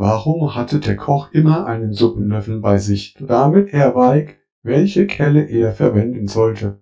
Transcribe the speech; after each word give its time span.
Warum 0.00 0.54
hatte 0.54 0.78
der 0.78 0.94
Koch 0.94 1.32
immer 1.32 1.66
einen 1.66 1.92
Suppenlöffel 1.92 2.60
bei 2.60 2.78
sich, 2.78 3.16
damit 3.18 3.72
er 3.72 3.96
weig, 3.96 4.38
welche 4.62 5.08
Kelle 5.08 5.42
er 5.42 5.72
verwenden 5.72 6.28
sollte? 6.28 6.80